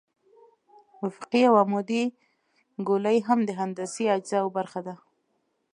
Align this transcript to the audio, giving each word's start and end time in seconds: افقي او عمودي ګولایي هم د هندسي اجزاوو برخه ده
افقي 1.09 1.41
او 1.49 1.53
عمودي 1.61 2.03
ګولایي 2.87 3.21
هم 3.27 3.39
د 3.45 3.49
هندسي 3.59 4.05
اجزاوو 4.15 4.53
برخه 4.57 4.79
ده 4.87 4.95